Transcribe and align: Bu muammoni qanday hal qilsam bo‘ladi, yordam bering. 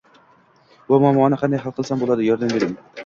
Bu 0.87 0.99
muammoni 1.03 1.39
qanday 1.43 1.61
hal 1.67 1.75
qilsam 1.81 2.03
bo‘ladi, 2.05 2.27
yordam 2.31 2.57
bering. 2.59 2.75